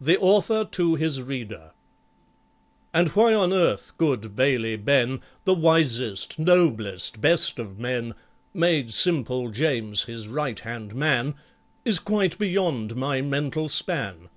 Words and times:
The 0.00 0.18
Author 0.18 0.64
to 0.64 0.94
his 0.94 1.20
Reader 1.20 1.72
And 2.94 3.08
why 3.08 3.34
on 3.34 3.52
earth 3.52 3.92
good 3.98 4.34
BAILEY 4.34 4.76
BEN 4.76 5.20
(The 5.44 5.52
wisest, 5.52 6.38
noblest, 6.38 7.20
best 7.20 7.58
of 7.58 7.78
men) 7.78 8.14
Made 8.54 8.94
SIMPLE 8.94 9.50
JAMES 9.50 10.04
his 10.04 10.26
right 10.26 10.58
hand 10.58 10.94
man 10.94 11.34
Is 11.84 11.98
quite 11.98 12.38
beyond 12.38 12.96
my 12.96 13.20
mental 13.20 13.68
span. 13.68 14.30